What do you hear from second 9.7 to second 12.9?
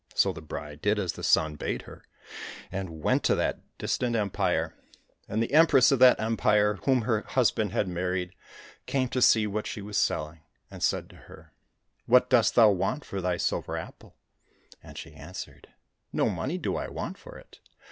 was selling, and said to her," What dost thou